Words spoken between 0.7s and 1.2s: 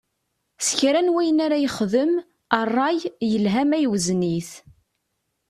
kra n